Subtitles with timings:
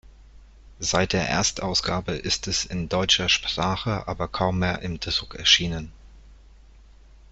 [0.79, 5.91] Seit der Erstausgabe ist es in deutscher Sprache aber kaum mehr im Druck erschienen.